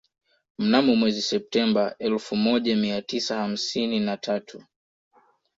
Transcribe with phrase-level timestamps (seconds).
[0.59, 4.63] Mnamo mwezi Septemba elfu moja mia tisa hamsini na tatu